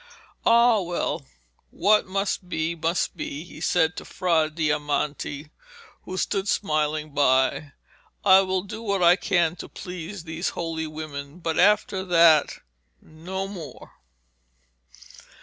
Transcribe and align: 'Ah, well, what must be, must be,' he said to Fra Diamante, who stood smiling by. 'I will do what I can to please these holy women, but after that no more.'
'Ah, 0.47 0.79
well, 0.81 1.27
what 1.69 2.07
must 2.07 2.49
be, 2.49 2.73
must 2.73 3.15
be,' 3.15 3.43
he 3.43 3.61
said 3.61 3.95
to 3.95 4.03
Fra 4.03 4.49
Diamante, 4.49 5.51
who 6.05 6.17
stood 6.17 6.47
smiling 6.47 7.11
by. 7.13 7.73
'I 8.25 8.41
will 8.41 8.63
do 8.63 8.81
what 8.81 9.03
I 9.03 9.15
can 9.15 9.55
to 9.57 9.69
please 9.69 10.23
these 10.23 10.49
holy 10.57 10.87
women, 10.87 11.37
but 11.37 11.59
after 11.59 12.03
that 12.03 12.57
no 12.99 13.47
more.' 13.47 13.91